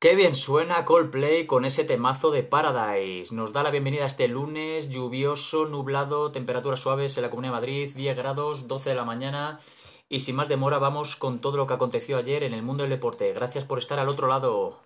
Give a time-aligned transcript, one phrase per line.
[0.00, 3.34] Qué bien suena Coldplay con ese temazo de Paradise.
[3.34, 7.90] Nos da la bienvenida este lunes lluvioso, nublado, temperaturas suaves en la Comunidad de Madrid,
[7.96, 9.58] 10 grados, 12 de la mañana.
[10.08, 12.90] Y sin más demora vamos con todo lo que aconteció ayer en el mundo del
[12.90, 13.32] deporte.
[13.32, 14.78] Gracias por estar al otro lado.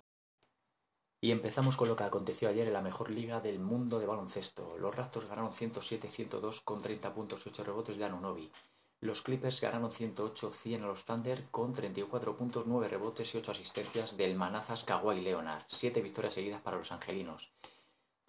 [1.21, 4.79] Y empezamos con lo que aconteció ayer en la mejor liga del mundo de baloncesto.
[4.79, 8.51] Los Raptors ganaron 107-102 con 30 puntos y 8 rebotes de Anunobi.
[9.03, 14.15] Los Clippers ganaron 108-100 a los Thunder con 34 puntos, 9 rebotes y 8 asistencias
[14.15, 15.63] del manazas Kawhi Leonard.
[15.67, 17.51] 7 victorias seguidas para los angelinos.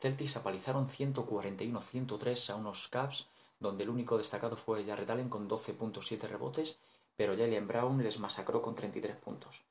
[0.01, 3.29] Celtics apalizaron 141-103 a unos Cavs,
[3.61, 6.77] donde el único destacado fue Jarrett Allen con 12.7 rebotes,
[7.15, 9.63] pero Jalen Brown les masacró con 33 puntos.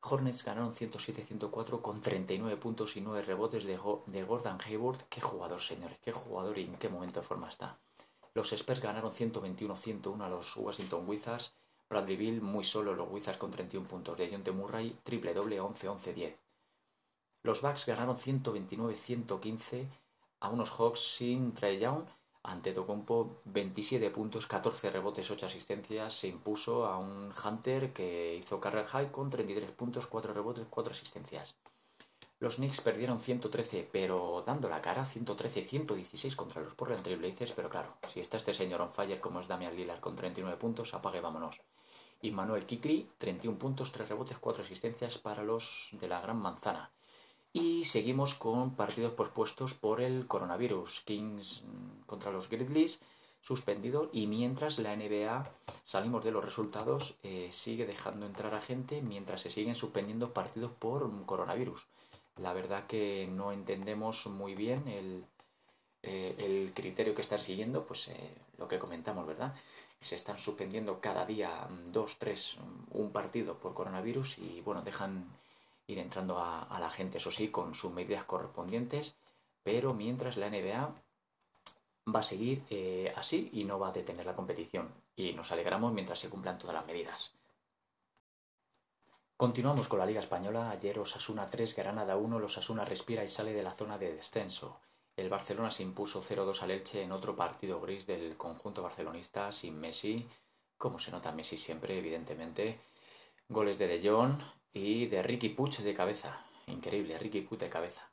[0.00, 5.02] Hornets ganaron 107-104 con 39 puntos y 9 rebotes de, de Gordon Hayward.
[5.10, 7.76] Qué jugador, señores, qué jugador y en qué momento de forma está.
[8.34, 11.54] Los Spurs ganaron 121-101 a los Washington Wizards.
[11.88, 14.18] Bradley Bill muy solo los Wizards con 31 puntos.
[14.18, 16.36] De Jonte Murray triple doble 11-11-10.
[17.44, 19.86] Los Bucks ganaron 129-115
[20.40, 22.04] a unos Hawks sin Trey Young.
[22.42, 26.12] Ante Tocompo 27 puntos, 14 rebotes, 8 asistencias.
[26.12, 30.92] Se impuso a un Hunter que hizo carrera high con 33 puntos, 4 rebotes, 4
[30.92, 31.56] asistencias.
[32.44, 37.94] Los Knicks perdieron 113, pero dando la cara, 113-116 contra los Portland Trailblazers, pero claro,
[38.12, 41.58] si está este señor on fire como es Damian Lillard con 39 puntos, apague vámonos.
[42.20, 46.90] Y Manuel Kikli, 31 puntos, 3 rebotes, 4 asistencias para los de la Gran Manzana.
[47.54, 51.00] Y seguimos con partidos pospuestos por el coronavirus.
[51.06, 51.64] Kings
[52.04, 53.00] contra los Grizzlies,
[53.40, 54.10] suspendido.
[54.12, 55.50] Y mientras la NBA,
[55.82, 60.72] salimos de los resultados, eh, sigue dejando entrar a gente mientras se siguen suspendiendo partidos
[60.72, 61.86] por coronavirus
[62.36, 65.24] la verdad que no entendemos muy bien el,
[66.02, 69.54] eh, el criterio que están siguiendo, pues eh, lo que comentamos, ¿verdad?
[70.00, 74.82] Se están suspendiendo cada día mm, dos, tres, mm, un partido por coronavirus y bueno,
[74.82, 75.26] dejan
[75.86, 79.14] ir entrando a, la gente, eso sí, con sus medidas correspondientes,
[79.62, 80.94] pero mientras la NBA
[82.14, 84.92] va a seguir eh, así y no va a detener la competición.
[85.16, 87.32] Y nos alegramos mientras se cumplan todas las medidas.
[89.36, 90.70] Continuamos con la Liga Española.
[90.70, 92.38] Ayer Osasuna 3, Granada 1.
[92.38, 94.78] Los Osasuna respira y sale de la zona de descenso.
[95.16, 99.80] El Barcelona se impuso 0-2 al Elche en otro partido gris del conjunto barcelonista sin
[99.80, 100.28] Messi.
[100.78, 102.78] Como se nota Messi siempre, evidentemente.
[103.48, 104.40] Goles de De Jong
[104.72, 106.46] y de Ricky Puig de cabeza.
[106.68, 108.08] Increíble, Ricky Puig de cabeza.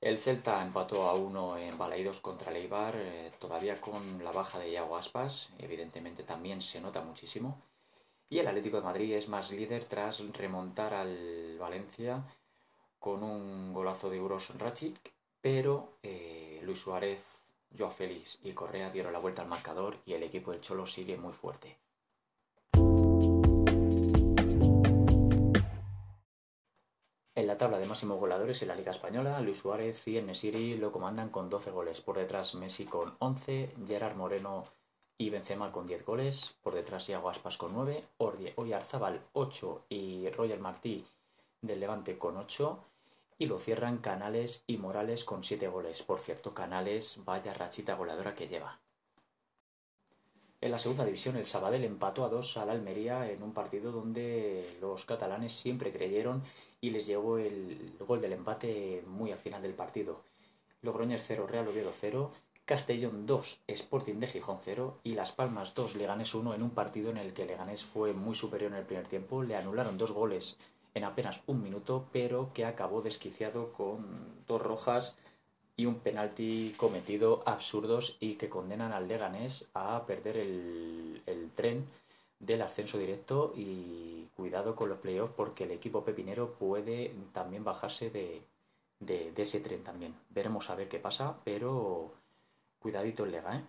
[0.00, 4.70] El Celta empató a 1 en Balaidos contra Leibar, eh, todavía con la baja de
[4.70, 5.50] Iago Aspas.
[5.58, 7.60] Evidentemente también se nota muchísimo.
[8.32, 12.24] Y el Atlético de Madrid es más líder tras remontar al Valencia
[12.98, 15.12] con un golazo de Uros Rachic,
[15.42, 17.22] pero eh, Luis Suárez,
[17.76, 21.18] Joao Félix y Correa dieron la vuelta al marcador y el equipo del Cholo sigue
[21.18, 21.76] muy fuerte.
[27.34, 30.90] En la tabla de máximos goleadores en la Liga Española, Luis Suárez y Nesiri lo
[30.90, 32.00] comandan con 12 goles.
[32.00, 34.64] Por detrás Messi con 11, Gerard Moreno
[35.22, 38.04] y Benzema con 10 goles, por detrás Iago Aspas con 9,
[38.56, 41.06] Oyarzabal 8 y Roger Martí
[41.60, 42.80] del Levante con 8
[43.38, 46.02] y lo cierran Canales y Morales con 7 goles.
[46.02, 48.80] Por cierto, Canales vaya rachita goleadora que lleva.
[50.60, 54.76] En la segunda división, el Sabadell empató a 2 al Almería en un partido donde
[54.80, 56.42] los catalanes siempre creyeron
[56.80, 60.22] y les llegó el gol del empate muy al final del partido.
[60.80, 62.32] Logroñez 0, Real Oviedo 0
[62.64, 67.10] Castellón 2, Sporting de Gijón 0 y Las Palmas 2, Leganés 1 en un partido
[67.10, 69.42] en el que Leganés fue muy superior en el primer tiempo.
[69.42, 70.56] Le anularon dos goles
[70.94, 75.16] en apenas un minuto, pero que acabó desquiciado con dos rojas
[75.76, 81.88] y un penalti cometido absurdos y que condenan al Leganés a perder el, tren
[82.38, 88.10] del ascenso directo y cuidado con los playoffs porque el equipo pepinero puede también bajarse
[88.10, 88.42] de,
[89.00, 90.14] de ese tren también.
[90.30, 92.12] Veremos a ver qué pasa, pero
[92.82, 93.64] Cuidadito el Lega, ¿eh?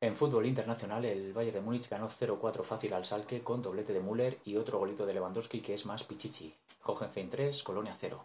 [0.00, 4.00] En fútbol internacional, el Bayern de Múnich ganó 0-4 fácil al Salke con doblete de
[4.00, 6.54] Müller y otro golito de Lewandowski que es más pichichi.
[6.84, 8.24] Hohenheim 3, Colonia 0.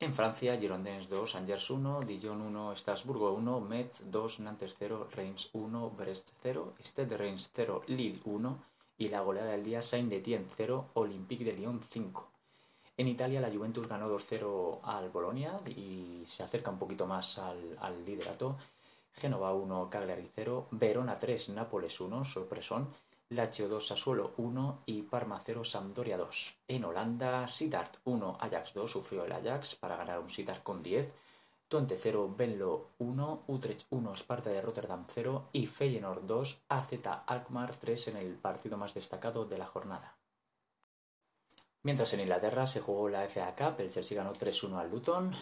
[0.00, 5.50] En Francia, Girondins 2, Angers 1, Dijon 1, Strasburgo 1, Metz 2, Nantes 0, Reims
[5.52, 8.64] 1, Brest 0, Stade Reims 0, Lille 1
[8.98, 12.29] y la goleada del día Saint-Étienne 0, Olympique de Lyon 5.
[13.00, 18.04] En Italia la Juventus ganó 2-0 al Bolonia y se acerca un poquito más al,
[18.04, 18.58] liderato.
[19.14, 22.90] Genova 1, Cagliari 0, Verona 3, Nápoles 1, sorpresón.
[23.30, 26.56] Lazio 2, Sassuolo 1 y Parma 0, Sampdoria 2.
[26.68, 31.10] En Holanda, Sittard 1, Ajax 2, sufrió el Ajax para ganar un Sittard con 10.
[31.68, 36.90] Twente 0, Benlo 1, Utrecht 1, Sparta de Rotterdam 0 y Feyenoord 2, AZ
[37.26, 40.19] Alkmaar 3 en el partido más destacado de la jornada.
[41.82, 45.34] Mientras en Inglaterra se jugó la FA Cup, el Chelsea ganó 3-1 al Luton,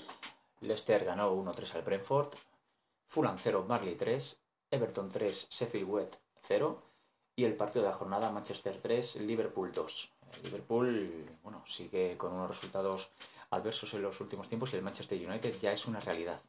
[0.61, 2.29] Leicester ganó 1-3 al Brentford,
[3.08, 4.40] Fulham 0, Marley 3,
[4.70, 6.81] Everton 3, Sheffield Wet 0
[7.35, 10.12] y el partido de la jornada Manchester 3, Liverpool 2.
[10.44, 13.11] Liverpool, bueno, sigue con unos resultados
[13.50, 16.40] adversos en los últimos tiempos y el Manchester United ya es una realidad.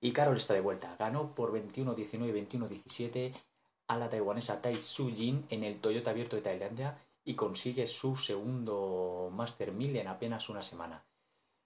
[0.00, 0.96] Y Carol está de vuelta.
[0.98, 3.34] Ganó por 21-19 y 21-17
[3.90, 8.14] a la taiwanesa Tai Su Jin en el Toyota Abierto de Tailandia y consigue su
[8.14, 11.02] segundo Master 1000 en apenas una semana.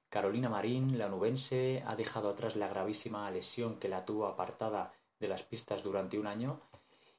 [0.08, 5.28] Carolina Marín, la nubense, ha dejado atrás la gravísima lesión que la tuvo apartada de
[5.28, 6.62] las pistas durante un año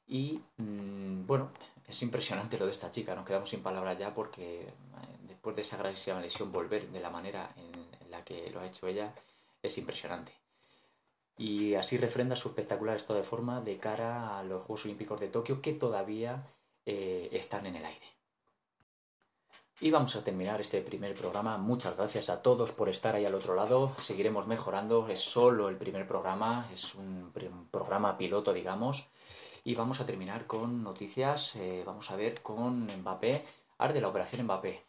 [0.08, 1.52] y mm, bueno,
[1.88, 4.74] es impresionante lo de esta chica, nos quedamos sin palabras ya porque eh,
[5.28, 8.88] después de esa gravísima lesión volver de la manera en, la que lo ha hecho
[8.88, 9.14] ella
[9.62, 10.45] es impresionante.
[11.38, 15.28] Y así refrenda su espectacular estado de forma de cara a los Juegos Olímpicos de
[15.28, 16.42] Tokio que todavía
[16.86, 18.16] eh, están en el aire.
[19.82, 21.58] Y vamos a terminar este primer programa.
[21.58, 23.94] Muchas gracias a todos por estar ahí al otro lado.
[24.00, 25.10] Seguiremos mejorando.
[25.10, 27.34] Es solo el primer programa, es un,
[27.70, 29.06] programa piloto, digamos.
[29.66, 31.56] Y vamos a terminar con noticias.
[31.58, 33.44] Eh, vamos a ver con Mbappé.
[33.80, 34.82] Arde la operación Mbappé.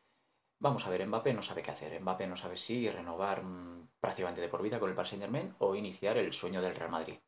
[0.59, 2.01] Vamos a ver, Mbappé no sabe qué hacer.
[2.01, 5.55] Mbappé no sabe si renovar mm, prácticamente de por vida con el Paris Saint Germain
[5.59, 7.19] o iniciar el sueño del Real Madrid.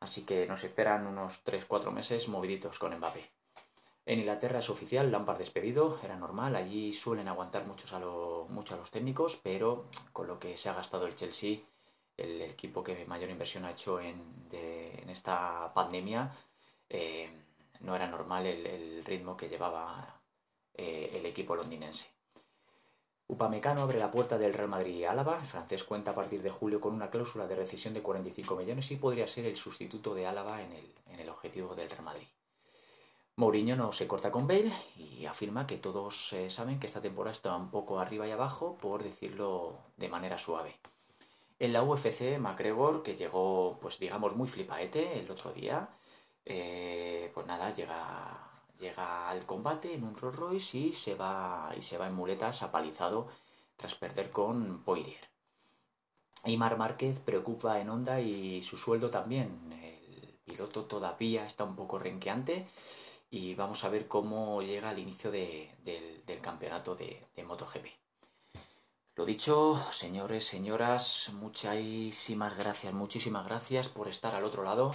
[0.00, 3.30] Así que nos esperan unos 3-4 meses moviditos con Mbappé.
[4.04, 8.78] En Inglaterra es oficial, Lampard despedido, era normal, allí suelen aguantar muchos a mucho a
[8.78, 9.84] los técnicos, pero
[10.14, 11.58] con lo que se ha gastado el Chelsea,
[12.16, 14.48] el, equipo que mayor inversión ha hecho en,
[15.08, 16.34] esta pandemia,
[16.88, 17.28] eh,
[17.80, 20.20] no era normal el, ritmo que llevaba
[20.74, 22.17] eh, el equipo londinense.
[23.30, 25.38] Upamecano abre la puerta del Real Madrid y Álava.
[25.38, 28.90] El francés cuenta a partir de julio con una cláusula de rescisión de 45 millones
[28.90, 32.26] y podría ser el sustituto de Álava en el, en el objetivo del Real Madrid.
[33.36, 37.36] Mourinho no se corta con Bale y afirma que todos eh, saben que esta temporada
[37.36, 40.74] está un poco arriba y abajo, por decirlo de manera suave.
[41.60, 45.88] En la UFC, McGregor, que llegó, pues digamos, muy flipaete el otro día,
[46.44, 48.47] eh, pues nada, llega,
[48.78, 52.62] llega al combate en un Rolls Royce y se va, y se va en muletas
[52.62, 53.28] apalizado
[53.76, 55.28] tras perder con Poirier.
[56.44, 59.72] Y Mar Márquez preocupa en Honda y su sueldo también.
[59.72, 62.66] El piloto todavía está un poco renqueante
[63.30, 67.86] y vamos a ver cómo llega el inicio del, campeonato de, de, MotoGP.
[69.16, 74.92] Lo dicho, señores, señoras, muchísimas gracias, muchísimas gracias por estar al otro lado.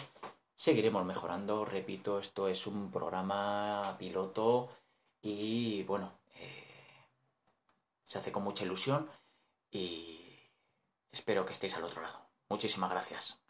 [0.66, 4.70] Seguiremos mejorando, repito, esto es un programa piloto
[5.22, 7.04] y bueno, eh,
[8.06, 9.10] se hace con mucha ilusión
[9.70, 10.22] y
[11.12, 12.18] espero que estéis al otro lado.
[12.48, 13.38] Muchísimas gracias.